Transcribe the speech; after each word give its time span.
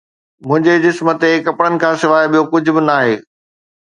منهنجي 0.47 0.77
جسم 0.85 1.07
تي 1.21 1.29
ڪپڙن 1.45 1.73
کان 1.81 1.93
سواءِ 2.03 2.25
ٻيو 2.31 2.43
ڪجهه 2.51 2.73
به 2.77 2.81
ناهي 2.87 3.13